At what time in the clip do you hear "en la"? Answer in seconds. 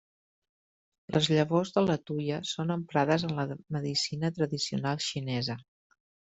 3.29-3.45